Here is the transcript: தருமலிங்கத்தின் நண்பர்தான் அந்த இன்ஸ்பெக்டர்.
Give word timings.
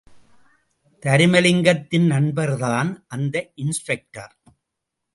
தருமலிங்கத்தின் 1.03 2.05
நண்பர்தான் 2.05 3.05
அந்த 3.07 3.51
இன்ஸ்பெக்டர். 3.55 4.35